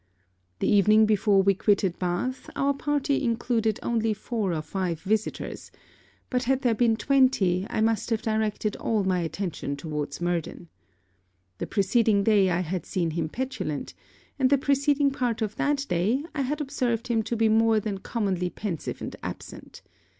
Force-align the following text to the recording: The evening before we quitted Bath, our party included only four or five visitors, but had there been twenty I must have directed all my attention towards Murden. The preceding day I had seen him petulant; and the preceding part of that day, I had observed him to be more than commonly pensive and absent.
The 0.57 0.67
evening 0.67 1.05
before 1.05 1.43
we 1.43 1.53
quitted 1.53 1.99
Bath, 1.99 2.49
our 2.55 2.73
party 2.73 3.23
included 3.23 3.79
only 3.83 4.15
four 4.15 4.51
or 4.51 4.63
five 4.63 4.99
visitors, 5.01 5.69
but 6.31 6.45
had 6.45 6.63
there 6.63 6.73
been 6.73 6.95
twenty 6.95 7.67
I 7.69 7.81
must 7.81 8.09
have 8.09 8.23
directed 8.23 8.75
all 8.77 9.03
my 9.03 9.19
attention 9.19 9.75
towards 9.75 10.19
Murden. 10.19 10.69
The 11.59 11.67
preceding 11.67 12.23
day 12.23 12.49
I 12.49 12.61
had 12.61 12.87
seen 12.87 13.11
him 13.11 13.29
petulant; 13.29 13.93
and 14.39 14.49
the 14.49 14.57
preceding 14.57 15.11
part 15.11 15.43
of 15.43 15.55
that 15.57 15.85
day, 15.87 16.25
I 16.33 16.41
had 16.41 16.61
observed 16.61 17.07
him 17.07 17.21
to 17.21 17.35
be 17.37 17.47
more 17.47 17.79
than 17.79 17.99
commonly 17.99 18.49
pensive 18.49 19.03
and 19.03 19.15
absent. 19.21 19.83